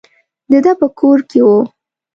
د 0.51 0.53
ده 0.65 0.71
په 0.79 0.87
کور 0.99 1.19
کې 1.29 1.39
وو. 1.45 1.57